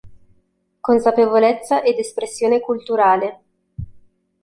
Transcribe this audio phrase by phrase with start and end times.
[0.79, 3.41] Consapevolezza ed espressione culturale.